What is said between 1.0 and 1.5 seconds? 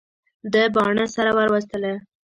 سره ور